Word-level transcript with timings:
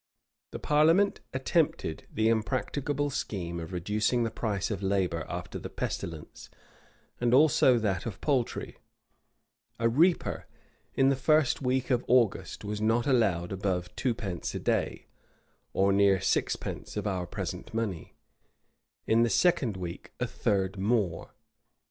[*] 0.27 0.49
The 0.51 0.57
parliament 0.57 1.21
attempted 1.31 2.07
the 2.11 2.27
impracticable 2.27 3.11
scheme 3.11 3.59
of 3.59 3.71
reducing 3.71 4.23
the 4.23 4.31
price 4.31 4.71
of 4.71 4.81
labor 4.81 5.27
after 5.29 5.59
the 5.59 5.69
pestilence, 5.69 6.49
and 7.19 7.35
also 7.35 7.77
that 7.77 8.07
of 8.07 8.19
poultry,[] 8.19 8.77
A 9.77 9.87
reaper, 9.87 10.47
in 10.95 11.09
the 11.09 11.15
first 11.15 11.61
week 11.61 11.91
of 11.91 12.03
August, 12.07 12.65
was 12.65 12.81
not 12.81 13.05
allowed 13.05 13.51
above 13.51 13.95
twopence 13.95 14.55
a 14.55 14.59
day, 14.59 15.05
or 15.71 15.93
near 15.93 16.19
sixpence 16.19 16.97
of 16.97 17.05
our 17.05 17.27
present 17.27 17.71
money; 17.71 18.15
in 19.05 19.21
the 19.21 19.29
second 19.29 19.77
week, 19.77 20.13
a 20.19 20.25
third 20.25 20.79
more. 20.79 21.35